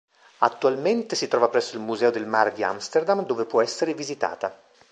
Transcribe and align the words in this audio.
Attualmente 0.39 1.15
si 1.15 1.27
trova 1.27 1.47
presso 1.49 1.75
il 1.75 1.83
Museo 1.83 2.09
del 2.09 2.25
Mare 2.25 2.53
di 2.53 2.63
Amsterdam, 2.63 3.23
dove 3.23 3.45
può 3.45 3.61
essere 3.61 3.93
visitata. 3.93 4.59